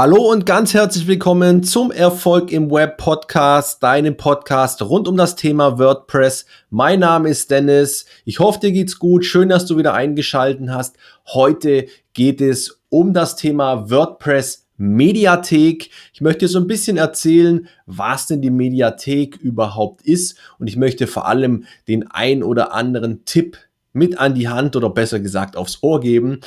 Hallo 0.00 0.30
und 0.30 0.46
ganz 0.46 0.74
herzlich 0.74 1.08
willkommen 1.08 1.64
zum 1.64 1.90
Erfolg 1.90 2.52
im 2.52 2.70
Web 2.70 2.98
Podcast, 2.98 3.82
deinem 3.82 4.16
Podcast 4.16 4.80
rund 4.80 5.08
um 5.08 5.16
das 5.16 5.34
Thema 5.34 5.76
WordPress. 5.76 6.46
Mein 6.70 7.00
Name 7.00 7.30
ist 7.30 7.50
Dennis. 7.50 8.06
Ich 8.24 8.38
hoffe, 8.38 8.60
dir 8.60 8.70
geht's 8.70 9.00
gut. 9.00 9.24
Schön, 9.24 9.48
dass 9.48 9.66
du 9.66 9.76
wieder 9.76 9.94
eingeschalten 9.94 10.72
hast. 10.72 10.96
Heute 11.26 11.86
geht 12.12 12.40
es 12.40 12.80
um 12.90 13.12
das 13.12 13.34
Thema 13.34 13.90
WordPress 13.90 14.68
Mediathek. 14.76 15.90
Ich 16.14 16.20
möchte 16.20 16.46
so 16.46 16.60
ein 16.60 16.68
bisschen 16.68 16.96
erzählen, 16.96 17.66
was 17.84 18.28
denn 18.28 18.40
die 18.40 18.50
Mediathek 18.50 19.38
überhaupt 19.38 20.02
ist 20.02 20.38
und 20.60 20.68
ich 20.68 20.76
möchte 20.76 21.08
vor 21.08 21.26
allem 21.26 21.64
den 21.88 22.08
ein 22.08 22.44
oder 22.44 22.72
anderen 22.72 23.24
Tipp 23.24 23.58
mit 23.92 24.16
an 24.20 24.36
die 24.36 24.48
Hand 24.48 24.76
oder 24.76 24.90
besser 24.90 25.18
gesagt 25.18 25.56
aufs 25.56 25.82
Ohr 25.82 25.98
geben, 25.98 26.38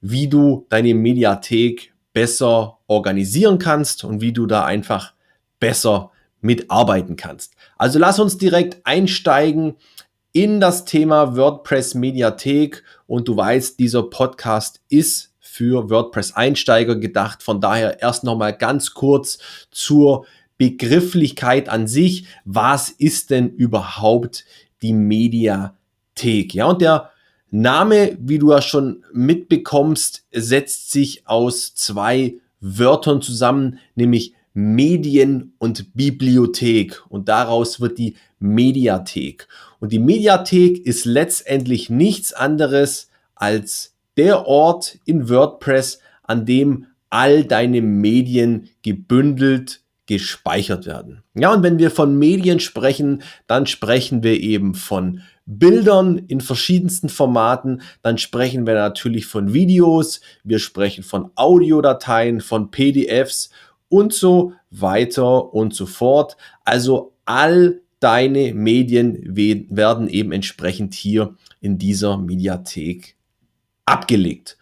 wie 0.00 0.28
du 0.28 0.66
deine 0.68 0.94
Mediathek 0.94 1.91
besser 2.12 2.78
organisieren 2.86 3.58
kannst 3.58 4.04
und 4.04 4.20
wie 4.20 4.32
du 4.32 4.46
da 4.46 4.64
einfach 4.64 5.14
besser 5.60 6.10
mitarbeiten 6.40 7.16
kannst. 7.16 7.54
Also 7.78 7.98
lass 7.98 8.18
uns 8.18 8.36
direkt 8.36 8.84
einsteigen 8.84 9.76
in 10.32 10.60
das 10.60 10.84
Thema 10.84 11.36
WordPress 11.36 11.94
Mediathek 11.94 12.82
und 13.06 13.28
du 13.28 13.36
weißt, 13.36 13.78
dieser 13.78 14.02
Podcast 14.04 14.80
ist 14.88 15.32
für 15.40 15.90
WordPress 15.90 16.32
Einsteiger 16.32 16.96
gedacht. 16.96 17.42
Von 17.42 17.60
daher 17.60 18.00
erst 18.00 18.24
noch 18.24 18.36
mal 18.36 18.52
ganz 18.52 18.94
kurz 18.94 19.38
zur 19.70 20.26
Begrifflichkeit 20.56 21.68
an 21.68 21.86
sich. 21.86 22.26
Was 22.44 22.90
ist 22.90 23.30
denn 23.30 23.50
überhaupt 23.50 24.44
die 24.80 24.94
Mediathek? 24.94 26.54
Ja, 26.54 26.66
und 26.66 26.80
der 26.80 27.11
Name, 27.54 28.16
wie 28.18 28.38
du 28.38 28.50
ja 28.50 28.62
schon 28.62 29.04
mitbekommst, 29.12 30.24
setzt 30.32 30.90
sich 30.90 31.28
aus 31.28 31.74
zwei 31.74 32.36
Wörtern 32.60 33.20
zusammen, 33.20 33.78
nämlich 33.94 34.34
Medien 34.54 35.52
und 35.58 35.94
Bibliothek. 35.94 37.02
Und 37.10 37.28
daraus 37.28 37.78
wird 37.78 37.98
die 37.98 38.14
Mediathek. 38.38 39.48
Und 39.80 39.92
die 39.92 39.98
Mediathek 39.98 40.78
ist 40.86 41.04
letztendlich 41.04 41.90
nichts 41.90 42.32
anderes 42.32 43.10
als 43.34 43.94
der 44.16 44.46
Ort 44.46 44.98
in 45.04 45.28
WordPress, 45.28 45.98
an 46.22 46.46
dem 46.46 46.86
all 47.10 47.44
deine 47.44 47.82
Medien 47.82 48.70
gebündelt 48.80 49.82
gespeichert 50.12 50.84
werden. 50.84 51.22
Ja, 51.34 51.54
und 51.54 51.62
wenn 51.62 51.78
wir 51.78 51.90
von 51.90 52.18
Medien 52.18 52.60
sprechen, 52.60 53.22
dann 53.46 53.66
sprechen 53.66 54.22
wir 54.22 54.38
eben 54.38 54.74
von 54.74 55.22
Bildern 55.46 56.18
in 56.18 56.40
verschiedensten 56.40 57.08
Formaten, 57.08 57.82
dann 58.02 58.18
sprechen 58.18 58.66
wir 58.66 58.74
natürlich 58.74 59.26
von 59.26 59.54
Videos, 59.54 60.20
wir 60.44 60.58
sprechen 60.58 61.02
von 61.02 61.30
Audiodateien, 61.34 62.40
von 62.40 62.70
PDFs 62.70 63.50
und 63.88 64.12
so 64.12 64.52
weiter 64.70 65.52
und 65.54 65.74
so 65.74 65.86
fort. 65.86 66.36
Also 66.64 67.14
all 67.24 67.80
deine 67.98 68.52
Medien 68.52 69.18
werden 69.34 70.08
eben 70.08 70.32
entsprechend 70.32 70.92
hier 70.92 71.36
in 71.60 71.78
dieser 71.78 72.18
Mediathek 72.18 73.16
abgelegt. 73.86 74.58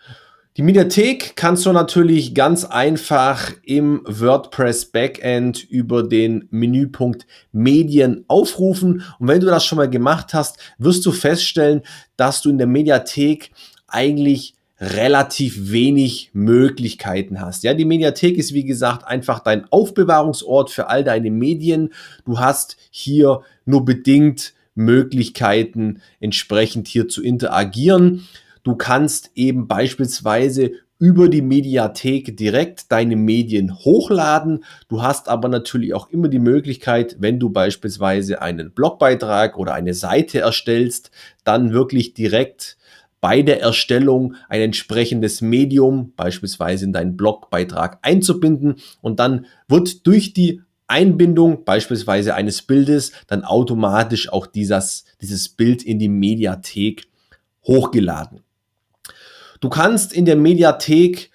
Die 0.57 0.63
Mediathek 0.63 1.37
kannst 1.37 1.65
du 1.65 1.73
natürlich 1.73 2.35
ganz 2.35 2.65
einfach 2.65 3.53
im 3.63 4.03
WordPress 4.05 4.87
Backend 4.87 5.63
über 5.63 6.03
den 6.03 6.49
Menüpunkt 6.51 7.29
Medien 7.53 8.25
aufrufen. 8.27 9.05
Und 9.21 9.29
wenn 9.29 9.39
du 9.39 9.47
das 9.47 9.65
schon 9.65 9.79
mal 9.79 9.89
gemacht 9.89 10.35
hast, 10.35 10.59
wirst 10.77 11.07
du 11.07 11.13
feststellen, 11.13 11.83
dass 12.17 12.43
du 12.43 12.51
in 12.51 12.59
der 12.59 12.67
Mediathek 12.67 13.53
eigentlich 13.87 14.55
relativ 14.81 15.71
wenig 15.71 16.31
Möglichkeiten 16.33 17.41
hast. 17.41 17.63
Ja, 17.63 17.73
die 17.73 17.85
Mediathek 17.85 18.37
ist 18.37 18.53
wie 18.53 18.65
gesagt 18.65 19.07
einfach 19.07 19.39
dein 19.41 19.71
Aufbewahrungsort 19.71 20.71
für 20.71 20.89
all 20.89 21.05
deine 21.05 21.31
Medien. 21.31 21.91
Du 22.25 22.41
hast 22.41 22.77
hier 22.91 23.43
nur 23.67 23.85
bedingt 23.85 24.55
Möglichkeiten 24.75 26.01
entsprechend 26.19 26.89
hier 26.89 27.07
zu 27.07 27.23
interagieren. 27.23 28.27
Du 28.63 28.77
kannst 28.77 29.31
eben 29.35 29.69
beispielsweise 29.69 30.73
über 31.01 31.31
die 31.31 31.41
Mediathek 31.41 32.37
direkt 32.37 32.93
deine 32.93 33.17
Medien 33.17 33.75
hochladen. 33.75 34.65
Du 34.89 35.03
hast 35.03 35.29
aber 35.29 35.49
natürlich 35.49 35.95
auch 35.95 36.11
immer 36.11 36.29
die 36.29 36.39
Möglichkeit, 36.39 37.17
wenn 37.19 37.41
du 37.41 37.49
beispielsweise 37.49 38.43
einen 38.43 38.73
Blogbeitrag 38.73 39.57
oder 39.57 39.73
eine 39.73 39.95
Seite 39.95 40.41
erstellst, 40.41 41.11
dann 41.43 41.73
wirklich 41.73 42.13
direkt 42.13 42.77
bei 43.23 43.41
der 43.43 43.61
Erstellung 43.63 44.35
ein 44.49 44.61
entsprechendes 44.61 45.41
Medium, 45.41 46.13
beispielsweise 46.17 46.85
in 46.85 46.93
deinen 46.93 47.17
Blogbeitrag 47.17 47.99
einzubinden 48.03 48.77
und 49.01 49.21
dann 49.21 49.47
wird 49.69 50.07
durch 50.07 50.35
die 50.35 50.61
Einbindung 50.87 51.65
beispielsweise 51.65 52.35
eines 52.35 52.63
Bildes 52.63 53.13
dann 53.27 53.45
automatisch 53.45 54.31
auch 54.31 54.47
dieses, 54.47 55.05
dieses 55.21 55.49
Bild 55.49 55.83
in 55.83 55.99
die 55.99 56.09
Mediathek 56.09 57.07
hochgeladen. 57.65 58.41
Du 59.61 59.69
kannst 59.69 60.13
in 60.13 60.25
der 60.25 60.37
Mediathek 60.37 61.31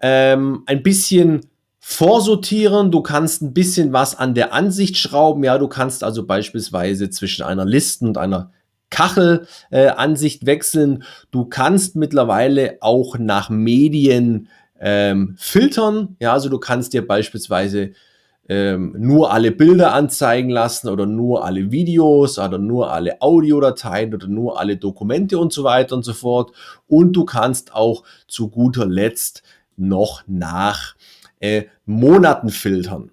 ähm, 0.00 0.62
ein 0.66 0.82
bisschen 0.82 1.46
vorsortieren, 1.78 2.90
du 2.90 3.00
kannst 3.00 3.42
ein 3.42 3.54
bisschen 3.54 3.92
was 3.92 4.16
an 4.16 4.34
der 4.34 4.52
Ansicht 4.52 4.96
schrauben. 4.96 5.42
Ja, 5.44 5.58
du 5.58 5.68
kannst 5.68 6.04
also 6.04 6.26
beispielsweise 6.26 7.10
zwischen 7.10 7.42
einer 7.44 7.64
Listen- 7.64 8.08
und 8.08 8.18
einer 8.18 8.52
Kachelansicht 8.90 10.42
äh, 10.42 10.46
wechseln. 10.46 11.04
Du 11.30 11.46
kannst 11.46 11.96
mittlerweile 11.96 12.78
auch 12.80 13.18
nach 13.18 13.48
Medien 13.48 14.48
ähm, 14.80 15.34
filtern. 15.38 16.16
Ja, 16.20 16.32
also 16.32 16.48
du 16.48 16.58
kannst 16.58 16.92
dir 16.92 17.06
beispielsweise 17.06 17.92
ähm, 18.48 18.94
nur 18.98 19.32
alle 19.32 19.52
Bilder 19.52 19.94
anzeigen 19.94 20.50
lassen 20.50 20.88
oder 20.88 21.06
nur 21.06 21.44
alle 21.44 21.70
Videos 21.70 22.38
oder 22.38 22.58
nur 22.58 22.92
alle 22.92 23.20
Audiodateien 23.22 24.12
oder 24.12 24.26
nur 24.26 24.58
alle 24.58 24.76
Dokumente 24.76 25.38
und 25.38 25.52
so 25.52 25.62
weiter 25.62 25.94
und 25.94 26.04
so 26.04 26.12
fort. 26.12 26.52
Und 26.86 27.12
du 27.12 27.24
kannst 27.24 27.74
auch 27.74 28.02
zu 28.26 28.48
guter 28.48 28.86
Letzt 28.86 29.42
noch 29.76 30.22
nach 30.26 30.94
äh, 31.38 31.64
Monaten 31.86 32.50
filtern. 32.50 33.10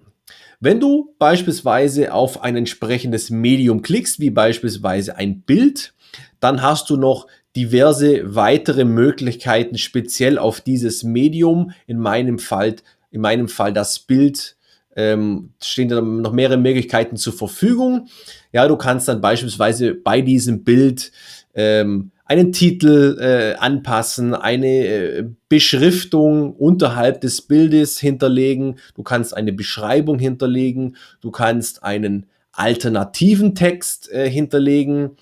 Wenn 0.60 0.80
du 0.80 1.14
beispielsweise 1.18 2.12
auf 2.12 2.42
ein 2.42 2.56
entsprechendes 2.56 3.30
Medium 3.30 3.82
klickst, 3.82 4.18
wie 4.18 4.30
beispielsweise 4.30 5.16
ein 5.16 5.42
Bild, 5.42 5.94
dann 6.40 6.62
hast 6.62 6.90
du 6.90 6.96
noch 6.96 7.28
diverse 7.54 8.34
weitere 8.34 8.84
Möglichkeiten 8.84 9.78
speziell 9.78 10.36
auf 10.36 10.60
dieses 10.60 11.04
Medium. 11.04 11.72
In 11.86 11.98
meinem 11.98 12.40
Fall, 12.40 12.76
in 13.10 13.20
meinem 13.20 13.48
Fall 13.48 13.72
das 13.72 14.00
Bild 14.00 14.56
ähm, 14.98 15.50
stehen 15.62 15.88
dann 15.88 16.22
noch 16.22 16.32
mehrere 16.32 16.56
Möglichkeiten 16.56 17.16
zur 17.16 17.32
Verfügung. 17.32 18.08
Ja, 18.52 18.66
du 18.66 18.76
kannst 18.76 19.06
dann 19.06 19.20
beispielsweise 19.20 19.94
bei 19.94 20.22
diesem 20.22 20.64
Bild 20.64 21.12
ähm, 21.54 22.10
einen 22.24 22.52
Titel 22.52 23.16
äh, 23.20 23.54
anpassen, 23.58 24.34
eine 24.34 24.86
äh, 24.86 25.24
Beschriftung 25.48 26.52
unterhalb 26.52 27.20
des 27.20 27.42
Bildes 27.42 28.00
hinterlegen, 28.00 28.80
du 28.96 29.04
kannst 29.04 29.36
eine 29.36 29.52
Beschreibung 29.52 30.18
hinterlegen, 30.18 30.96
du 31.20 31.30
kannst 31.30 31.84
einen 31.84 32.26
alternativen 32.50 33.54
Text 33.54 34.10
äh, 34.10 34.28
hinterlegen. 34.28 35.16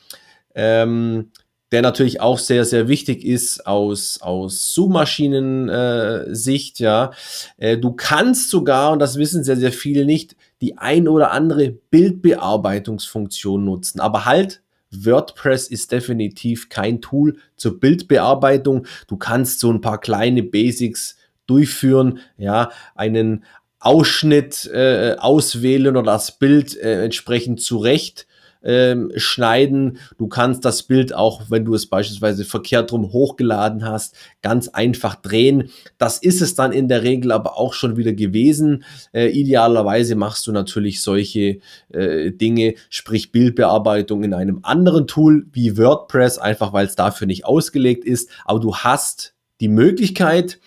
Ähm, 0.55 1.33
der 1.73 1.83
natürlich 1.83 2.21
auch 2.21 2.39
sehr, 2.39 2.65
sehr 2.65 2.87
wichtig 2.89 3.25
ist 3.25 3.67
aus, 3.67 4.21
aus 4.21 4.73
Suchmaschinen-Sicht, 4.73 6.81
äh, 6.81 6.85
ja. 6.85 7.11
Äh, 7.57 7.77
du 7.79 7.91
kannst 7.93 8.51
sogar, 8.51 8.93
und 8.93 9.01
das 9.01 9.17
wissen 9.17 9.43
sehr, 9.43 9.57
sehr 9.57 9.73
viele 9.73 10.05
nicht, 10.05 10.37
die 10.61 10.79
ein 10.79 11.09
oder 11.09 11.33
andere 11.33 11.71
Bildbearbeitungsfunktion 11.71 13.65
nutzen. 13.65 13.99
Aber 14.01 14.27
halt, 14.27 14.63
WordPress 14.93 15.67
ist 15.67 15.91
definitiv 15.91 16.69
kein 16.69 17.01
Tool 17.01 17.39
zur 17.57 17.81
Bildbearbeitung. 17.81 18.87
Du 19.09 19.17
kannst 19.17 19.59
so 19.59 19.73
ein 19.73 19.81
paar 19.81 20.01
kleine 20.01 20.45
Basics 20.45 21.17
durchführen, 21.47 22.21
ja, 22.39 22.71
einen 22.95 23.45
Ausschnitt 23.81 24.71
äh, 24.73 25.17
auswählen 25.19 25.97
oder 25.97 26.05
das 26.05 26.39
Bild 26.39 26.77
äh, 26.77 27.03
entsprechend 27.05 27.61
zurecht 27.61 28.29
ähm, 28.63 29.13
schneiden. 29.17 29.99
Du 30.19 30.29
kannst 30.29 30.65
das 30.65 30.83
Bild 30.83 31.15
auch, 31.15 31.51
wenn 31.51 31.65
du 31.65 31.75
es 31.75 31.87
beispielsweise 31.87 32.45
verkehrt 32.45 32.93
rum 32.93 33.13
hochgeladen 33.13 33.85
hast, 33.85 34.17
ganz 34.43 34.69
einfach 34.69 35.15
drehen. 35.15 35.71
Das 35.99 36.19
ist 36.19 36.43
es 36.43 36.55
dann 36.55 36.73
in 36.73 36.89
der 36.89 37.03
Regel 37.03 37.33
aber 37.33 37.59
auch 37.59 37.75
schon 37.75 37.97
wieder 37.97 38.13
gewesen. 38.13 38.85
Äh, 39.13 39.29
idealerweise 39.29 40.17
machst 40.17 40.47
du 40.47 40.53
natürlich 40.53 41.01
solche 41.01 41.59
äh, 41.93 42.33
Dinge, 42.33 42.75
sprich 42.91 43.33
Bildbearbeitung 43.33 44.25
in 44.25 44.35
einem 44.35 44.61
anderen 44.63 45.07
Tool 45.07 45.47
wie 45.53 45.79
WordPress, 45.79 46.39
einfach 46.39 46.73
weil 46.73 46.87
es 46.87 46.97
dafür 46.97 47.27
nicht 47.27 47.45
ausgelegt 47.45 48.05
ist. 48.05 48.31
Aber 48.45 48.61
du 48.61 48.77
hast 48.77 49.35
die 49.61 49.69
Möglichkeit, 49.69 50.59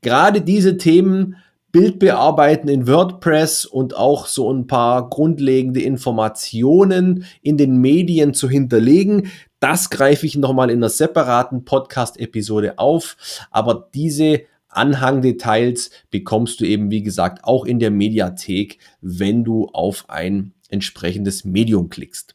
gerade 0.00 0.40
diese 0.40 0.76
Themen 0.76 1.36
Bild 1.70 1.98
bearbeiten 1.98 2.68
in 2.68 2.86
WordPress 2.86 3.66
und 3.66 3.94
auch 3.94 4.26
so 4.26 4.52
ein 4.52 4.66
paar 4.66 5.10
grundlegende 5.10 5.82
Informationen 5.82 7.24
in 7.42 7.58
den 7.58 7.76
Medien 7.76 8.32
zu 8.32 8.48
hinterlegen. 8.48 9.30
Das 9.60 9.90
greife 9.90 10.24
ich 10.24 10.36
nochmal 10.36 10.70
in 10.70 10.78
einer 10.78 10.88
separaten 10.88 11.64
Podcast-Episode 11.64 12.78
auf. 12.78 13.16
Aber 13.50 13.88
diese 13.92 14.42
Anhangdetails 14.68 15.90
bekommst 16.10 16.60
du 16.60 16.64
eben, 16.64 16.90
wie 16.90 17.02
gesagt, 17.02 17.44
auch 17.44 17.64
in 17.64 17.78
der 17.78 17.90
Mediathek, 17.90 18.78
wenn 19.00 19.44
du 19.44 19.66
auf 19.66 20.08
ein 20.08 20.54
entsprechendes 20.70 21.44
Medium 21.44 21.90
klickst. 21.90 22.34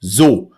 So, 0.00 0.52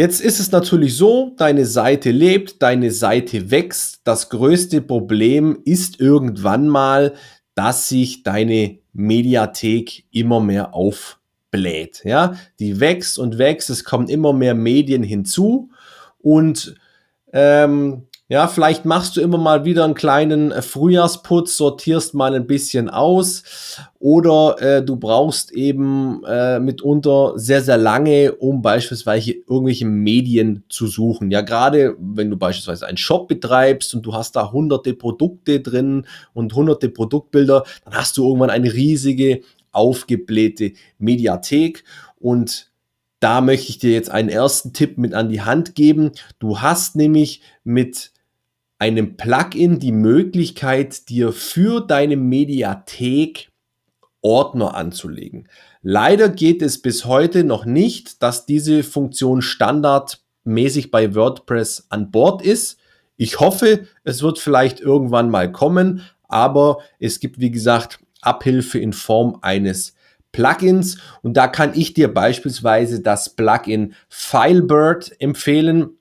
Jetzt 0.00 0.22
ist 0.22 0.40
es 0.40 0.50
natürlich 0.50 0.96
so, 0.96 1.34
deine 1.36 1.66
Seite 1.66 2.10
lebt, 2.10 2.62
deine 2.62 2.90
Seite 2.90 3.50
wächst. 3.50 4.00
Das 4.04 4.30
größte 4.30 4.80
Problem 4.80 5.58
ist 5.66 6.00
irgendwann 6.00 6.68
mal, 6.68 7.12
dass 7.54 7.90
sich 7.90 8.22
deine 8.22 8.78
Mediathek 8.94 10.06
immer 10.10 10.40
mehr 10.40 10.72
aufbläht. 10.72 12.00
Ja, 12.04 12.34
die 12.60 12.80
wächst 12.80 13.18
und 13.18 13.36
wächst. 13.36 13.68
Es 13.68 13.84
kommen 13.84 14.08
immer 14.08 14.32
mehr 14.32 14.54
Medien 14.54 15.02
hinzu 15.02 15.68
und 16.16 16.76
ähm, 17.34 18.06
ja, 18.30 18.46
vielleicht 18.46 18.84
machst 18.84 19.16
du 19.16 19.20
immer 19.20 19.38
mal 19.38 19.64
wieder 19.64 19.84
einen 19.84 19.94
kleinen 19.94 20.52
äh, 20.52 20.62
Frühjahrsputz, 20.62 21.56
sortierst 21.56 22.14
mal 22.14 22.32
ein 22.32 22.46
bisschen 22.46 22.88
aus 22.88 23.42
oder 23.98 24.54
äh, 24.60 24.84
du 24.84 24.94
brauchst 24.94 25.50
eben 25.50 26.22
äh, 26.24 26.60
mitunter 26.60 27.32
sehr, 27.34 27.60
sehr 27.60 27.76
lange, 27.76 28.32
um 28.36 28.62
beispielsweise 28.62 29.32
irgendwelche 29.32 29.84
Medien 29.84 30.62
zu 30.68 30.86
suchen. 30.86 31.32
Ja, 31.32 31.40
gerade 31.40 31.96
wenn 31.98 32.30
du 32.30 32.36
beispielsweise 32.36 32.86
einen 32.86 32.98
Shop 32.98 33.26
betreibst 33.26 33.96
und 33.96 34.06
du 34.06 34.14
hast 34.14 34.36
da 34.36 34.52
hunderte 34.52 34.94
Produkte 34.94 35.58
drin 35.58 36.06
und 36.32 36.54
hunderte 36.54 36.88
Produktbilder, 36.88 37.64
dann 37.84 37.94
hast 37.94 38.16
du 38.16 38.24
irgendwann 38.24 38.50
eine 38.50 38.72
riesige 38.72 39.40
aufgeblähte 39.72 40.74
Mediathek 40.98 41.82
und 42.20 42.70
da 43.18 43.40
möchte 43.40 43.70
ich 43.70 43.78
dir 43.78 43.90
jetzt 43.90 44.10
einen 44.12 44.28
ersten 44.28 44.72
Tipp 44.72 44.98
mit 44.98 45.14
an 45.14 45.28
die 45.28 45.42
Hand 45.42 45.74
geben. 45.74 46.12
Du 46.38 46.60
hast 46.60 46.94
nämlich 46.94 47.42
mit 47.64 48.12
einem 48.80 49.16
Plugin 49.16 49.78
die 49.78 49.92
Möglichkeit, 49.92 51.08
dir 51.08 51.32
für 51.32 51.80
deine 51.80 52.16
Mediathek 52.16 53.50
Ordner 54.22 54.74
anzulegen. 54.74 55.48
Leider 55.82 56.28
geht 56.28 56.62
es 56.62 56.82
bis 56.82 57.04
heute 57.04 57.44
noch 57.44 57.64
nicht, 57.64 58.22
dass 58.22 58.46
diese 58.46 58.82
Funktion 58.82 59.42
standardmäßig 59.42 60.90
bei 60.90 61.14
WordPress 61.14 61.86
an 61.90 62.10
Bord 62.10 62.42
ist. 62.42 62.78
Ich 63.16 63.38
hoffe, 63.38 63.86
es 64.02 64.22
wird 64.22 64.38
vielleicht 64.38 64.80
irgendwann 64.80 65.30
mal 65.30 65.52
kommen, 65.52 66.02
aber 66.28 66.78
es 66.98 67.20
gibt, 67.20 67.38
wie 67.38 67.50
gesagt, 67.50 68.00
Abhilfe 68.22 68.78
in 68.78 68.92
Form 68.92 69.38
eines 69.42 69.94
Plugins 70.32 70.98
und 71.22 71.36
da 71.36 71.48
kann 71.48 71.72
ich 71.74 71.92
dir 71.92 72.12
beispielsweise 72.12 73.00
das 73.00 73.30
Plugin 73.30 73.94
Filebird 74.08 75.12
empfehlen. 75.20 75.98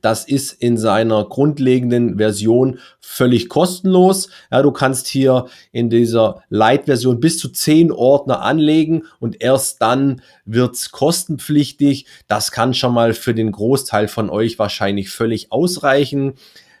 Das 0.00 0.24
ist 0.24 0.52
in 0.52 0.76
seiner 0.76 1.24
grundlegenden 1.24 2.18
Version 2.18 2.78
völlig 3.00 3.48
kostenlos. 3.48 4.28
Ja, 4.50 4.62
du 4.62 4.70
kannst 4.70 5.06
hier 5.06 5.46
in 5.72 5.88
dieser 5.88 6.42
Light-Version 6.50 7.20
bis 7.20 7.38
zu 7.38 7.48
zehn 7.48 7.90
Ordner 7.90 8.42
anlegen 8.42 9.04
und 9.18 9.42
erst 9.42 9.80
dann 9.80 10.22
wird's 10.44 10.90
kostenpflichtig. 10.90 12.06
Das 12.26 12.52
kann 12.52 12.74
schon 12.74 12.92
mal 12.92 13.14
für 13.14 13.34
den 13.34 13.50
Großteil 13.50 14.08
von 14.08 14.28
euch 14.30 14.58
wahrscheinlich 14.58 15.10
völlig 15.10 15.52
ausreichen. 15.52 16.34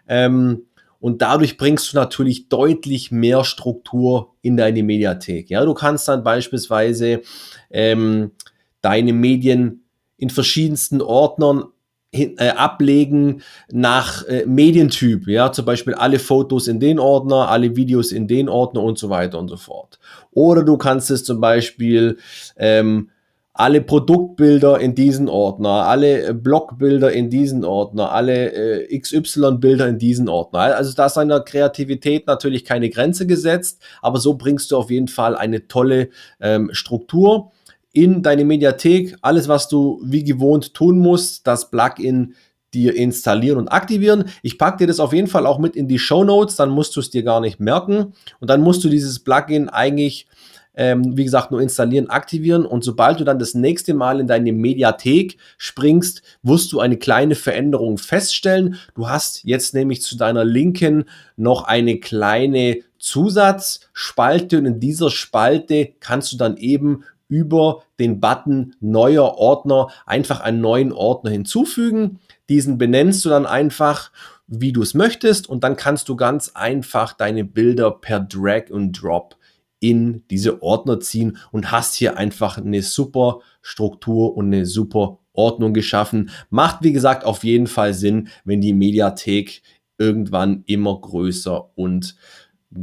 Ähm, 0.06 0.64
und 1.00 1.22
dadurch 1.22 1.56
bringst 1.56 1.92
du 1.92 1.96
natürlich 1.96 2.48
deutlich 2.48 3.12
mehr 3.12 3.44
Struktur 3.44 4.34
in 4.42 4.56
deine 4.56 4.82
Mediathek. 4.82 5.48
Ja, 5.48 5.64
du 5.64 5.72
kannst 5.72 6.08
dann 6.08 6.24
beispielsweise 6.24 7.22
ähm, 7.70 8.32
deine 8.80 9.12
Medien 9.12 9.84
in 10.16 10.30
verschiedensten 10.30 11.00
Ordnern 11.00 11.64
hin, 12.10 12.36
äh, 12.38 12.48
ablegen 12.50 13.42
nach 13.70 14.26
äh, 14.26 14.46
Medientyp, 14.46 15.28
ja, 15.28 15.52
zum 15.52 15.64
Beispiel 15.64 15.94
alle 15.94 16.18
Fotos 16.18 16.68
in 16.68 16.80
den 16.80 16.98
Ordner, 16.98 17.48
alle 17.48 17.76
Videos 17.76 18.12
in 18.12 18.26
den 18.26 18.48
Ordner 18.48 18.82
und 18.82 18.98
so 18.98 19.10
weiter 19.10 19.38
und 19.38 19.48
so 19.48 19.56
fort. 19.56 19.98
Oder 20.32 20.62
du 20.62 20.78
kannst 20.78 21.10
es 21.10 21.24
zum 21.24 21.40
Beispiel 21.40 22.16
ähm, 22.56 23.10
alle 23.58 23.80
Produktbilder 23.80 24.78
in 24.78 24.94
diesen 24.94 25.28
Ordner, 25.28 25.86
alle 25.86 26.28
äh, 26.28 26.32
Blogbilder 26.32 27.12
in 27.12 27.28
diesen 27.28 27.64
Ordner, 27.64 28.12
alle 28.12 28.52
äh, 28.86 28.98
XY-Bilder 28.98 29.88
in 29.88 29.98
diesen 29.98 30.28
Ordner. 30.28 30.60
Also 30.76 30.94
da 30.94 31.06
ist 31.06 31.14
deiner 31.16 31.40
Kreativität 31.40 32.28
natürlich 32.28 32.64
keine 32.64 32.88
Grenze 32.88 33.26
gesetzt, 33.26 33.82
aber 34.00 34.18
so 34.18 34.34
bringst 34.34 34.70
du 34.70 34.76
auf 34.76 34.90
jeden 34.90 35.08
Fall 35.08 35.36
eine 35.36 35.66
tolle 35.66 36.10
ähm, 36.40 36.70
Struktur 36.72 37.50
in 37.98 38.22
deine 38.22 38.44
Mediathek. 38.44 39.16
Alles, 39.22 39.48
was 39.48 39.68
du 39.68 40.00
wie 40.04 40.22
gewohnt 40.22 40.72
tun 40.72 41.00
musst, 41.00 41.46
das 41.48 41.68
Plugin 41.68 42.34
dir 42.72 42.94
installieren 42.94 43.58
und 43.58 43.68
aktivieren. 43.68 44.26
Ich 44.42 44.56
packe 44.56 44.78
dir 44.78 44.86
das 44.86 45.00
auf 45.00 45.12
jeden 45.12 45.26
Fall 45.26 45.46
auch 45.46 45.58
mit 45.58 45.74
in 45.74 45.88
die 45.88 45.98
Show 45.98 46.22
Notes, 46.22 46.54
dann 46.54 46.70
musst 46.70 46.94
du 46.94 47.00
es 47.00 47.10
dir 47.10 47.24
gar 47.24 47.40
nicht 47.40 47.58
merken 47.58 48.12
und 48.40 48.50
dann 48.50 48.60
musst 48.60 48.84
du 48.84 48.88
dieses 48.88 49.18
Plugin 49.18 49.68
eigentlich, 49.68 50.28
ähm, 50.74 51.16
wie 51.16 51.24
gesagt, 51.24 51.50
nur 51.50 51.60
installieren, 51.60 52.08
aktivieren 52.08 52.66
und 52.66 52.84
sobald 52.84 53.18
du 53.18 53.24
dann 53.24 53.38
das 53.40 53.54
nächste 53.54 53.94
Mal 53.94 54.20
in 54.20 54.28
deine 54.28 54.52
Mediathek 54.52 55.38
springst, 55.56 56.22
wirst 56.42 56.70
du 56.70 56.78
eine 56.78 56.98
kleine 56.98 57.34
Veränderung 57.34 57.98
feststellen. 57.98 58.76
Du 58.94 59.08
hast 59.08 59.42
jetzt 59.44 59.74
nämlich 59.74 60.02
zu 60.02 60.16
deiner 60.16 60.44
Linken 60.44 61.06
noch 61.36 61.64
eine 61.64 61.98
kleine 61.98 62.80
Zusatzspalte 62.98 64.58
und 64.58 64.66
in 64.66 64.78
dieser 64.78 65.10
Spalte 65.10 65.94
kannst 66.00 66.32
du 66.32 66.36
dann 66.36 66.58
eben 66.58 67.02
über 67.28 67.82
den 67.98 68.20
Button 68.20 68.74
neuer 68.80 69.36
Ordner 69.36 69.88
einfach 70.06 70.40
einen 70.40 70.60
neuen 70.60 70.92
Ordner 70.92 71.30
hinzufügen. 71.30 72.18
Diesen 72.48 72.78
benennst 72.78 73.24
du 73.24 73.28
dann 73.28 73.46
einfach, 73.46 74.10
wie 74.46 74.72
du 74.72 74.82
es 74.82 74.94
möchtest 74.94 75.48
und 75.48 75.62
dann 75.62 75.76
kannst 75.76 76.08
du 76.08 76.16
ganz 76.16 76.50
einfach 76.54 77.12
deine 77.12 77.44
Bilder 77.44 77.90
per 77.90 78.20
Drag 78.20 78.70
und 78.70 78.92
Drop 78.92 79.36
in 79.80 80.24
diese 80.30 80.62
Ordner 80.62 81.00
ziehen 81.00 81.36
und 81.52 81.70
hast 81.70 81.94
hier 81.94 82.16
einfach 82.16 82.58
eine 82.58 82.82
super 82.82 83.40
Struktur 83.62 84.36
und 84.36 84.46
eine 84.46 84.66
super 84.66 85.18
Ordnung 85.32 85.72
geschaffen. 85.72 86.30
Macht, 86.50 86.82
wie 86.82 86.92
gesagt, 86.92 87.24
auf 87.24 87.44
jeden 87.44 87.68
Fall 87.68 87.94
Sinn, 87.94 88.28
wenn 88.44 88.60
die 88.60 88.72
Mediathek 88.72 89.62
irgendwann 89.98 90.64
immer 90.66 91.00
größer 91.00 91.70
und 91.76 92.16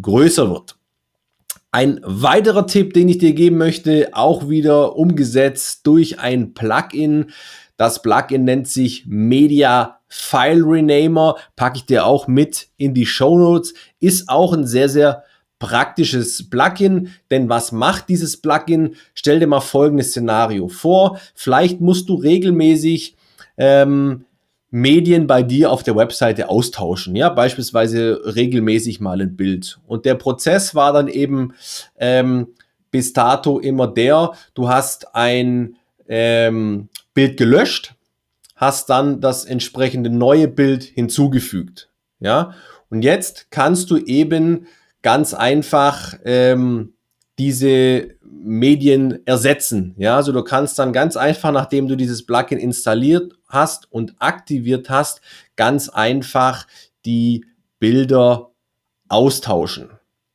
größer 0.02 0.50
wird. 0.50 0.78
Ein 1.76 2.00
weiterer 2.06 2.68
Tipp, 2.68 2.94
den 2.94 3.10
ich 3.10 3.18
dir 3.18 3.34
geben 3.34 3.58
möchte, 3.58 4.08
auch 4.14 4.48
wieder 4.48 4.96
umgesetzt 4.96 5.86
durch 5.86 6.20
ein 6.20 6.54
Plugin. 6.54 7.32
Das 7.76 8.02
Plugin 8.02 8.46
nennt 8.46 8.70
sich 8.70 9.04
Media 9.08 10.00
File 10.08 10.64
Renamer, 10.64 11.36
packe 11.58 11.80
ich 11.80 11.86
dir 11.86 12.06
auch 12.06 12.30
mit 12.30 12.70
in 12.78 12.94
die 12.94 13.06
Show 13.06 13.38
Notes. 13.38 13.74
Ist 14.00 14.30
auch 14.30 14.54
ein 14.54 14.66
sehr, 14.66 14.88
sehr 14.88 15.26
praktisches 15.60 16.50
Plugin, 16.50 17.10
denn 17.30 17.50
was 17.50 17.74
macht 17.74 18.08
dieses 18.08 18.38
Plugin? 18.38 18.96
Stell 19.14 19.42
dir 19.42 19.48
mal 19.48 19.60
folgendes 19.60 20.12
Szenario 20.12 20.70
vor. 20.70 21.20
Vielleicht 21.34 21.82
musst 21.82 22.08
du 22.08 22.16
regelmäßig 22.16 23.18
ähm, 23.58 24.25
Medien 24.76 25.26
bei 25.26 25.42
dir 25.42 25.72
auf 25.72 25.84
der 25.84 25.96
Webseite 25.96 26.50
austauschen. 26.50 27.16
Ja, 27.16 27.30
beispielsweise 27.30 28.20
regelmäßig 28.26 29.00
mal 29.00 29.22
ein 29.22 29.38
Bild. 29.38 29.80
Und 29.88 30.04
der 30.04 30.16
Prozess 30.16 30.76
war 30.76 30.92
dann 30.92 31.08
eben 31.08 31.54
ähm, 31.98 32.48
bis 32.92 33.14
dato 33.14 33.58
immer 33.60 33.88
der, 33.88 34.34
du 34.54 34.68
hast 34.68 35.16
ein 35.16 35.78
ähm, 36.10 36.90
Bild 37.14 37.38
gelöscht, 37.38 37.96
hast 38.58 38.90
dann 38.90 39.22
das 39.22 39.46
entsprechende 39.46 40.10
neue 40.10 40.50
Bild 40.50 40.84
hinzugefügt. 40.84 41.90
Ja, 42.20 42.54
und 42.90 43.02
jetzt 43.02 43.52
kannst 43.52 43.90
du 43.92 43.96
eben 43.96 44.68
ganz 45.02 45.34
einfach 45.34 46.16
ähm, 46.26 46.95
diese 47.38 48.16
Medien 48.22 49.26
ersetzen. 49.26 49.96
Ja, 49.98 50.16
also 50.16 50.32
du 50.32 50.44
kannst 50.44 50.80
dann 50.80 50.94
ganz 50.94 51.18
einfach, 51.18 51.52
nachdem 51.52 51.88
du 51.88 51.96
dieses 51.96 52.26
Plugin 52.26 52.60
installiert 52.60 53.34
hast 53.48 53.92
und 53.92 54.16
aktiviert 54.20 54.90
hast, 54.90 55.22
ganz 55.56 55.90
einfach 55.90 56.68
die 57.06 57.46
Bilder 57.80 58.52
austauschen. 59.08 59.90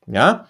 Ja, 0.07 0.49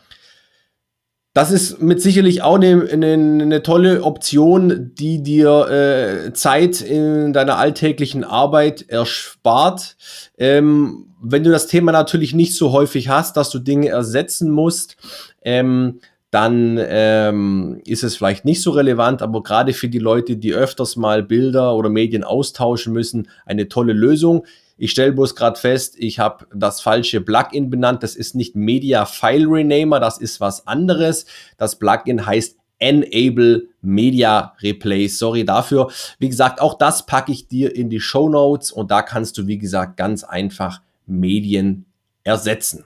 das 1.32 1.52
ist 1.52 1.80
mit 1.80 2.02
sicherlich 2.02 2.42
auch 2.42 2.56
eine, 2.56 2.88
eine, 2.90 3.12
eine 3.12 3.62
tolle 3.62 4.02
Option, 4.02 4.92
die 4.94 5.22
dir 5.22 5.68
äh, 5.68 6.32
Zeit 6.32 6.80
in 6.80 7.32
deiner 7.32 7.56
alltäglichen 7.56 8.24
Arbeit 8.24 8.88
erspart. 8.88 9.96
Ähm, 10.38 11.14
wenn 11.22 11.44
du 11.44 11.50
das 11.50 11.68
Thema 11.68 11.92
natürlich 11.92 12.34
nicht 12.34 12.56
so 12.56 12.72
häufig 12.72 13.08
hast, 13.08 13.36
dass 13.36 13.50
du 13.50 13.60
Dinge 13.60 13.90
ersetzen 13.90 14.50
musst, 14.50 14.96
ähm, 15.42 16.00
dann 16.30 16.78
ähm, 16.80 17.80
ist 17.84 18.04
es 18.04 18.16
vielleicht 18.16 18.44
nicht 18.44 18.62
so 18.62 18.70
relevant, 18.70 19.20
aber 19.20 19.42
gerade 19.42 19.72
für 19.72 19.88
die 19.88 19.98
Leute, 19.98 20.36
die 20.36 20.54
öfters 20.54 20.94
mal 20.94 21.24
Bilder 21.24 21.74
oder 21.74 21.88
Medien 21.88 22.22
austauschen 22.22 22.92
müssen, 22.92 23.28
eine 23.46 23.68
tolle 23.68 23.92
Lösung. 23.92 24.46
Ich 24.76 24.92
stelle 24.92 25.12
bloß 25.12 25.34
gerade 25.34 25.58
fest, 25.58 25.96
ich 25.98 26.20
habe 26.20 26.46
das 26.54 26.80
falsche 26.80 27.20
Plugin 27.20 27.68
benannt. 27.68 28.02
Das 28.02 28.14
ist 28.14 28.34
nicht 28.34 28.54
Media 28.54 29.06
File 29.06 29.46
Renamer, 29.46 29.98
das 29.98 30.18
ist 30.18 30.40
was 30.40 30.66
anderes. 30.66 31.26
Das 31.58 31.76
Plugin 31.76 32.24
heißt 32.24 32.56
Enable 32.78 33.68
Media 33.82 34.54
Replay. 34.62 35.08
Sorry 35.08 35.44
dafür. 35.44 35.90
Wie 36.18 36.28
gesagt, 36.28 36.60
auch 36.60 36.78
das 36.78 37.06
packe 37.06 37.32
ich 37.32 37.48
dir 37.48 37.74
in 37.74 37.90
die 37.90 38.00
Show 38.00 38.28
Notes 38.28 38.72
und 38.72 38.90
da 38.90 39.02
kannst 39.02 39.36
du, 39.36 39.46
wie 39.46 39.58
gesagt, 39.58 39.96
ganz 39.96 40.24
einfach 40.24 40.80
Medien 41.06 41.86
ersetzen. 42.22 42.84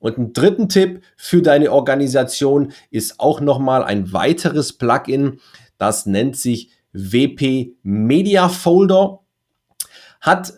Und 0.00 0.18
ein 0.18 0.32
dritten 0.32 0.68
Tipp 0.68 1.02
für 1.16 1.42
deine 1.42 1.70
Organisation 1.70 2.72
ist 2.90 3.20
auch 3.20 3.40
nochmal 3.40 3.84
ein 3.84 4.12
weiteres 4.12 4.72
Plugin, 4.72 5.40
das 5.78 6.06
nennt 6.06 6.36
sich 6.36 6.70
WP 6.92 7.74
Media 7.82 8.48
Folder. 8.48 9.20
Hat 10.20 10.54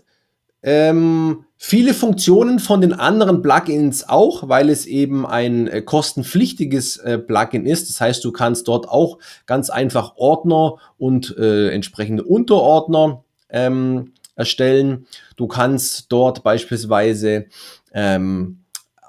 ähm, 0.62 1.44
viele 1.56 1.94
Funktionen 1.94 2.58
von 2.58 2.80
den 2.80 2.92
anderen 2.92 3.42
Plugins 3.42 4.08
auch, 4.08 4.48
weil 4.48 4.68
es 4.68 4.86
eben 4.86 5.26
ein 5.26 5.68
äh, 5.68 5.82
kostenpflichtiges 5.82 6.96
äh, 6.98 7.18
Plugin 7.18 7.66
ist. 7.66 7.88
Das 7.88 8.00
heißt, 8.00 8.24
du 8.24 8.32
kannst 8.32 8.68
dort 8.68 8.88
auch 8.88 9.18
ganz 9.46 9.70
einfach 9.70 10.16
Ordner 10.16 10.76
und 10.98 11.36
äh, 11.36 11.68
entsprechende 11.70 12.24
Unterordner 12.24 13.24
ähm, 13.48 14.12
erstellen. 14.34 15.06
Du 15.36 15.46
kannst 15.46 16.06
dort 16.10 16.42
beispielsweise 16.42 17.46
ähm, 17.92 18.61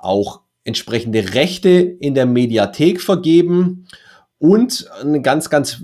auch 0.03 0.41
entsprechende 0.63 1.33
Rechte 1.33 1.69
in 1.69 2.15
der 2.15 2.25
Mediathek 2.25 3.01
vergeben 3.01 3.87
und 4.37 4.89
eine 5.01 5.21
ganz, 5.21 5.49
ganz 5.49 5.81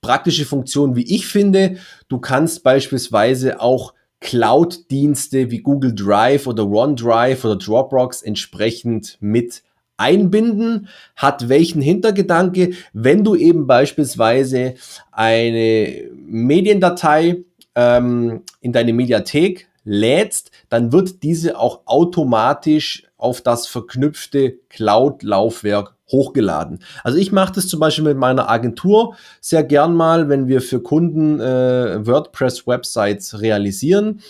praktische 0.00 0.44
Funktion, 0.44 0.96
wie 0.96 1.14
ich 1.14 1.26
finde, 1.26 1.76
du 2.08 2.18
kannst 2.18 2.62
beispielsweise 2.62 3.60
auch 3.60 3.94
Cloud-Dienste 4.20 5.50
wie 5.50 5.60
Google 5.60 5.94
Drive 5.94 6.46
oder 6.46 6.66
OneDrive 6.68 7.44
oder 7.44 7.56
Dropbox 7.56 8.22
entsprechend 8.22 9.18
mit 9.20 9.62
einbinden, 9.96 10.88
hat 11.16 11.48
welchen 11.48 11.82
Hintergedanke, 11.82 12.72
wenn 12.92 13.24
du 13.24 13.34
eben 13.34 13.66
beispielsweise 13.66 14.74
eine 15.10 16.10
Mediendatei 16.14 17.44
ähm, 17.74 18.42
in 18.60 18.72
deine 18.72 18.92
Mediathek 18.92 19.68
lädst, 19.84 20.50
dann 20.68 20.92
wird 20.92 21.22
diese 21.22 21.58
auch 21.58 21.82
automatisch 21.86 23.04
auf 23.22 23.40
das 23.40 23.66
verknüpfte 23.66 24.58
Cloud-Laufwerk 24.68 25.94
hochgeladen. 26.10 26.80
Also 27.04 27.18
ich 27.18 27.32
mache 27.32 27.54
das 27.54 27.68
zum 27.68 27.80
Beispiel 27.80 28.04
mit 28.04 28.18
meiner 28.18 28.50
Agentur 28.50 29.16
sehr 29.40 29.64
gern 29.64 29.94
mal, 29.94 30.28
wenn 30.28 30.48
wir 30.48 30.60
für 30.60 30.82
Kunden 30.82 31.40
äh, 31.40 32.06
WordPress-Websites 32.06 33.40
realisieren, 33.40 34.20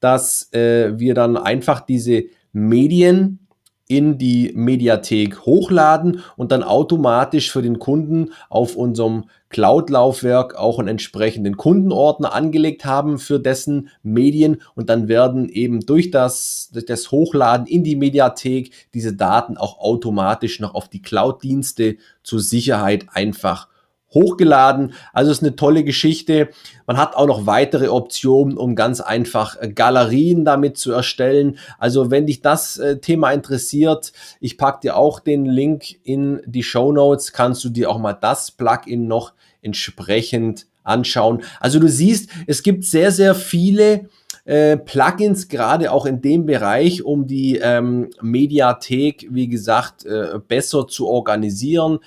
dass 0.00 0.52
äh, 0.52 0.98
wir 0.98 1.14
dann 1.14 1.36
einfach 1.36 1.80
diese 1.80 2.24
Medien 2.52 3.46
in 3.90 4.18
die 4.18 4.52
Mediathek 4.54 5.44
hochladen 5.44 6.22
und 6.36 6.52
dann 6.52 6.62
automatisch 6.62 7.50
für 7.50 7.60
den 7.60 7.80
Kunden 7.80 8.30
auf 8.48 8.76
unserem 8.76 9.24
Cloud-Laufwerk 9.48 10.54
auch 10.54 10.78
einen 10.78 10.86
entsprechenden 10.86 11.56
Kundenordner 11.56 12.32
angelegt 12.32 12.84
haben 12.84 13.18
für 13.18 13.40
dessen 13.40 13.88
Medien. 14.04 14.62
Und 14.76 14.88
dann 14.88 15.08
werden 15.08 15.48
eben 15.48 15.80
durch 15.80 16.12
das, 16.12 16.70
durch 16.72 16.86
das 16.86 17.10
Hochladen 17.10 17.66
in 17.66 17.82
die 17.82 17.96
Mediathek 17.96 18.70
diese 18.94 19.12
Daten 19.12 19.56
auch 19.56 19.80
automatisch 19.80 20.60
noch 20.60 20.76
auf 20.76 20.88
die 20.88 21.02
Cloud-Dienste 21.02 21.96
zur 22.22 22.38
Sicherheit 22.38 23.06
einfach 23.12 23.69
hochgeladen. 24.12 24.94
Also 25.12 25.30
ist 25.30 25.42
eine 25.42 25.56
tolle 25.56 25.84
Geschichte. 25.84 26.48
Man 26.86 26.96
hat 26.96 27.14
auch 27.14 27.26
noch 27.26 27.46
weitere 27.46 27.88
Optionen, 27.88 28.56
um 28.56 28.74
ganz 28.74 29.00
einfach 29.00 29.56
äh, 29.60 29.68
Galerien 29.68 30.44
damit 30.44 30.76
zu 30.78 30.92
erstellen. 30.92 31.58
Also 31.78 32.10
wenn 32.10 32.26
dich 32.26 32.42
das 32.42 32.78
äh, 32.78 32.98
Thema 32.98 33.30
interessiert, 33.32 34.12
ich 34.40 34.58
packe 34.58 34.80
dir 34.82 34.96
auch 34.96 35.20
den 35.20 35.44
Link 35.44 36.04
in 36.04 36.40
die 36.46 36.62
Show 36.62 36.92
Notes, 36.92 37.32
kannst 37.32 37.64
du 37.64 37.68
dir 37.68 37.90
auch 37.90 37.98
mal 37.98 38.14
das 38.14 38.50
Plugin 38.50 39.06
noch 39.06 39.32
entsprechend 39.62 40.66
anschauen. 40.82 41.42
Also 41.60 41.78
du 41.78 41.88
siehst, 41.88 42.30
es 42.46 42.62
gibt 42.62 42.84
sehr, 42.84 43.12
sehr 43.12 43.34
viele 43.34 44.08
äh, 44.44 44.76
Plugins, 44.76 45.48
gerade 45.48 45.92
auch 45.92 46.06
in 46.06 46.22
dem 46.22 46.46
Bereich, 46.46 47.04
um 47.04 47.26
die 47.26 47.58
ähm, 47.62 48.10
Mediathek, 48.20 49.28
wie 49.30 49.48
gesagt, 49.48 50.04
äh, 50.06 50.38
besser 50.46 50.88
zu 50.88 51.06
organisieren, 51.06 52.00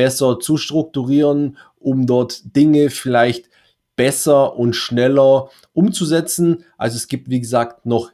besser 0.00 0.40
zu 0.40 0.56
strukturieren, 0.56 1.58
um 1.78 2.06
dort 2.06 2.56
Dinge 2.56 2.88
vielleicht 2.88 3.50
besser 3.96 4.56
und 4.56 4.74
schneller 4.74 5.50
umzusetzen. 5.74 6.64
Also 6.78 6.96
es 6.96 7.06
gibt, 7.06 7.28
wie 7.28 7.38
gesagt, 7.38 7.84
noch 7.84 8.12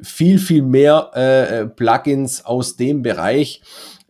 viel, 0.00 0.38
viel 0.38 0.62
mehr 0.62 1.10
äh, 1.14 1.66
Plugins 1.66 2.44
aus 2.44 2.76
dem 2.76 3.02
Bereich. 3.02 3.60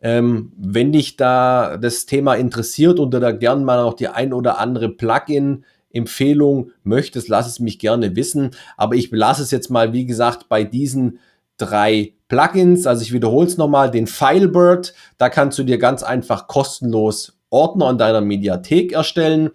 Ähm, 0.03 0.53
wenn 0.59 0.93
dich 0.93 1.17
da 1.17 1.79
das 1.79 2.05
Thema 2.05 2.35
interessiert 2.35 3.01
und 3.01 3.15
du 3.15 3.19
da 3.19 3.33
gern 3.33 3.65
mal 3.65 3.83
noch 3.83 3.95
die 3.95 4.09
ein 4.09 4.35
oder 4.35 4.59
andere 4.59 4.91
Plugin 4.91 5.65
Empfehlung 5.91 6.73
möchtest, 6.83 7.29
lass 7.29 7.47
es 7.47 7.61
mich 7.61 7.79
gerne 7.79 8.15
wissen. 8.15 8.51
Aber 8.77 8.95
ich 8.95 9.09
belasse 9.09 9.43
es 9.43 9.51
jetzt 9.51 9.71
mal, 9.71 9.95
wie 9.95 10.05
gesagt, 10.05 10.51
bei 10.51 10.65
diesen 10.65 11.19
drei 11.57 12.13
Plugins. 12.29 12.87
Also 12.87 13.03
ich 13.03 13.13
wiederhole 13.13 13.47
es 13.47 13.57
nochmal, 13.57 13.91
den 13.91 14.07
Filebird, 14.07 14.95
da 15.19 15.29
kannst 15.29 15.59
du 15.59 15.63
dir 15.63 15.79
ganz 15.79 16.03
einfach 16.03 16.47
kostenlos 16.47 17.39
Ordner 17.51 17.91
in 17.91 17.99
deiner 17.99 18.21
Mediathek 18.21 18.93
erstellen. 18.93 19.51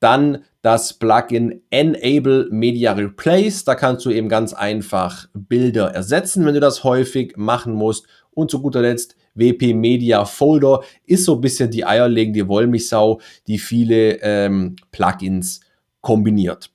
Dann 0.00 0.44
das 0.62 0.94
Plugin 0.94 1.62
Enable 1.70 2.48
Media 2.50 2.92
Replace, 2.92 3.64
da 3.64 3.74
kannst 3.74 4.04
du 4.04 4.10
eben 4.10 4.28
ganz 4.28 4.52
einfach 4.52 5.28
Bilder 5.32 5.94
ersetzen, 5.94 6.44
wenn 6.44 6.54
du 6.54 6.60
das 6.60 6.84
häufig 6.84 7.36
machen 7.36 7.72
musst. 7.72 8.06
Und 8.32 8.50
zu 8.50 8.60
guter 8.60 8.82
Letzt 8.82 9.16
WP 9.34 9.74
Media 9.74 10.24
Folder 10.24 10.80
ist 11.04 11.24
so 11.24 11.36
ein 11.36 11.40
bisschen 11.40 11.70
die 11.70 11.84
eierlegende 11.84 12.48
Wollmilchsau, 12.48 13.20
die 13.46 13.58
viele 13.58 14.20
ähm, 14.22 14.76
Plugins 14.90 15.60
kombiniert. 16.00 16.70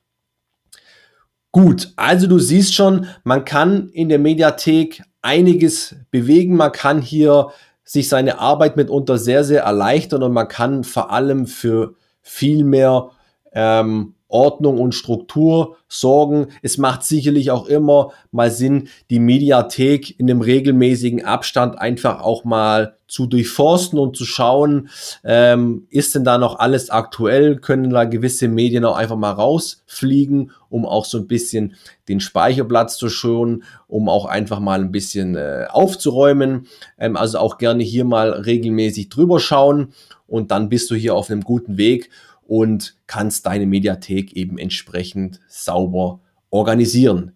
Gut, 1.52 1.92
also 1.98 2.28
du 2.28 2.40
siehst 2.40 2.74
schon, 2.74 3.08
man 3.24 3.44
kann 3.44 3.90
in 3.90 4.08
der 4.08 4.20
Mediathek 4.20 5.04
einiges 5.22 5.96
bewegen. 6.12 6.56
Man 6.56 6.72
kann 6.72 7.02
hier 7.02 7.50
sich 7.84 8.10
seine 8.10 8.40
Arbeit 8.40 8.78
mitunter 8.78 9.18
sehr, 9.18 9.44
sehr 9.44 9.64
erleichtern 9.64 10.24
und 10.24 10.34
man 10.34 10.48
kann 10.48 10.84
vor 10.84 11.12
allem 11.12 11.48
für 11.48 11.96
viel 12.22 12.64
mehr 12.64 13.10
ähm, 13.54 14.16
Ordnung 14.32 14.80
und 14.80 14.94
Struktur 14.94 15.76
sorgen. 15.88 16.48
Es 16.62 16.78
macht 16.78 17.04
sicherlich 17.04 17.52
auch 17.52 17.68
immer 17.68 18.12
mal 18.32 18.50
Sinn, 18.50 18.88
die 19.10 19.20
Mediathek 19.20 20.20
in 20.20 20.30
einem 20.30 20.42
regelmäßigen 20.42 21.24
Abstand 21.24 21.78
einfach 21.78 22.22
auch 22.22 22.44
mal 22.44 22.96
zu 23.12 23.28
durchforsten 23.28 24.00
und 24.00 24.16
zu 24.16 24.24
schauen, 24.24 24.88
ähm, 25.26 25.86
ist 25.90 26.16
denn 26.16 26.24
da 26.24 26.38
noch 26.38 26.60
alles 26.60 26.90
aktuell? 26.90 27.58
Können 27.58 27.90
da 27.90 28.06
gewisse 28.06 28.48
Medien 28.48 28.86
auch 28.86 28.96
einfach 28.96 29.18
mal 29.18 29.32
rausfliegen, 29.32 30.52
um 30.70 30.86
auch 30.86 31.04
so 31.04 31.18
ein 31.18 31.28
bisschen 31.28 31.76
den 32.08 32.22
Speicherplatz 32.22 32.98
zu 32.98 33.10
schonen, 33.10 33.64
um 33.90 34.08
auch 34.08 34.26
einfach 34.26 34.62
mal 34.62 34.80
ein 34.80 34.94
bisschen 34.94 35.36
äh, 35.36 35.66
aufzuräumen. 35.70 36.68
Ähm, 36.98 37.18
also 37.18 37.40
auch 37.40 37.58
gerne 37.58 37.84
hier 37.84 38.06
mal 38.06 38.30
regelmäßig 38.32 39.10
drüber 39.10 39.42
schauen 39.42 39.92
und 40.26 40.52
dann 40.52 40.70
bist 40.70 40.90
du 40.90 40.96
hier 40.96 41.14
auf 41.14 41.30
einem 41.30 41.42
guten 41.42 41.76
Weg 41.76 42.10
und 42.52 42.96
kannst 43.08 43.46
deine 43.46 43.66
Mediathek 43.66 44.34
eben 44.34 44.58
entsprechend 44.58 45.40
sauber 45.48 46.20
organisieren. 46.50 47.32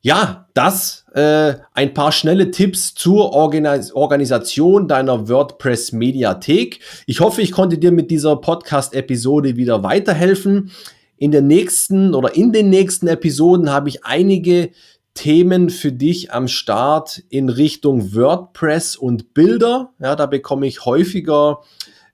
Ja, 0.00 0.46
das 0.54 1.06
äh, 1.12 1.54
ein 1.74 1.92
paar 1.92 2.12
schnelle 2.12 2.52
Tipps 2.52 2.94
zur 2.94 3.32
Organis 3.32 3.90
Organisation 3.90 4.86
deiner 4.86 5.28
WordPress 5.28 5.90
Mediathek. 5.90 6.78
Ich 7.06 7.18
hoffe, 7.18 7.42
ich 7.42 7.50
konnte 7.50 7.78
dir 7.78 7.90
mit 7.90 8.12
dieser 8.12 8.36
Podcast-Episode 8.36 9.56
wieder 9.56 9.82
weiterhelfen. 9.82 10.70
In 11.16 11.32
der 11.32 11.42
nächsten 11.42 12.14
oder 12.14 12.36
in 12.36 12.52
den 12.52 12.70
nächsten 12.70 13.08
Episoden 13.08 13.72
habe 13.72 13.88
ich 13.88 14.04
einige 14.04 14.70
Themen 15.14 15.68
für 15.68 15.90
dich 15.90 16.32
am 16.32 16.46
Start 16.46 17.24
in 17.28 17.48
Richtung 17.48 18.14
WordPress 18.14 18.94
und 18.94 19.34
Bilder. 19.34 19.94
Ja, 19.98 20.14
da 20.14 20.26
bekomme 20.26 20.68
ich 20.68 20.84
häufiger 20.84 21.58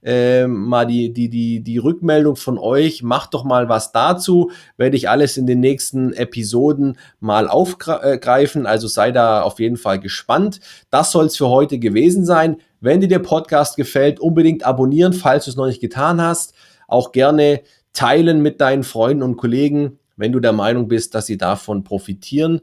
äh, 0.05 0.47
mal 0.47 0.87
die, 0.87 1.13
die, 1.13 1.29
die, 1.31 1.61
die 1.61 1.79
Rückmeldung 1.79 2.37
von 2.37 2.59
euch. 2.59 3.03
Macht 3.03 3.33
doch 3.35 3.45
mal 3.45 3.69
was 3.69 3.91
dazu. 3.91 4.51
Werde 4.77 4.97
ich 4.97 5.09
alles 5.09 5.37
in 5.37 5.47
den 5.47 5.61
nächsten 5.61 6.13
Episoden 6.13 6.99
mal 7.21 7.49
aufgreifen. 7.49 8.67
Also 8.67 8.87
sei 8.87 9.13
da 9.13 9.43
auf 9.43 9.59
jeden 9.61 9.79
Fall 9.79 9.99
gespannt. 9.99 10.61
Das 10.91 11.11
soll 11.11 11.27
es 11.27 11.37
für 11.37 11.49
heute 11.49 11.79
gewesen 11.79 12.27
sein. 12.27 12.59
Wenn 12.81 13.01
dir 13.01 13.09
der 13.09 13.21
Podcast 13.21 13.77
gefällt, 13.77 14.21
unbedingt 14.21 14.65
abonnieren, 14.65 15.15
falls 15.15 15.47
du 15.47 15.51
es 15.51 15.57
noch 15.57 15.67
nicht 15.67 15.81
getan 15.81 16.21
hast. 16.21 16.53
Auch 16.87 17.13
gerne 17.13 17.63
teilen 17.95 18.43
mit 18.43 18.61
deinen 18.61 18.83
Freunden 18.83 19.23
und 19.23 19.37
Kollegen, 19.37 19.99
wenn 20.17 20.33
du 20.33 20.41
der 20.41 20.53
Meinung 20.53 20.87
bist, 20.87 21.15
dass 21.15 21.27
sie 21.27 21.39
davon 21.39 21.83
profitieren 21.83 22.61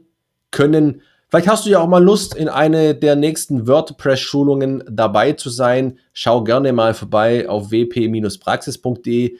können. 0.52 1.02
Vielleicht 1.32 1.48
hast 1.48 1.64
du 1.64 1.70
ja 1.70 1.78
auch 1.78 1.88
mal 1.88 2.04
Lust, 2.04 2.34
in 2.34 2.50
eine 2.50 2.94
der 2.94 3.16
nächsten 3.16 3.66
WordPress-Schulungen 3.66 4.84
dabei 4.86 5.32
zu 5.32 5.48
sein. 5.48 5.98
Schau 6.12 6.44
gerne 6.44 6.74
mal 6.74 6.92
vorbei 6.92 7.48
auf 7.48 7.70
wp-praxis.de. 7.70 9.38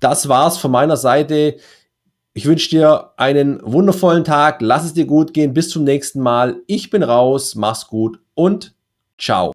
Das 0.00 0.30
war's 0.30 0.56
von 0.56 0.70
meiner 0.70 0.96
Seite. 0.96 1.56
Ich 2.32 2.46
wünsche 2.46 2.70
dir 2.70 3.10
einen 3.18 3.60
wundervollen 3.62 4.24
Tag. 4.24 4.62
Lass 4.62 4.86
es 4.86 4.94
dir 4.94 5.04
gut 5.04 5.34
gehen. 5.34 5.52
Bis 5.52 5.68
zum 5.68 5.84
nächsten 5.84 6.22
Mal. 6.22 6.62
Ich 6.68 6.88
bin 6.88 7.02
raus. 7.02 7.54
Mach's 7.54 7.86
gut 7.86 8.18
und 8.34 8.74
ciao. 9.18 9.52